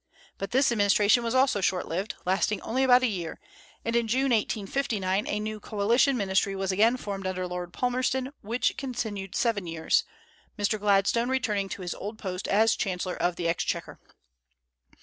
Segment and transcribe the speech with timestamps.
[0.39, 3.39] But this administration also was short lived, lasting only about a year;
[3.85, 8.75] and in June, 1859, a new coalition ministry was again formed under Lord Palmerston, which
[8.77, 10.03] continued seven years,
[10.57, 10.79] Mr.
[10.79, 13.99] Gladstone returning to his old post as chancellor of the exchequer.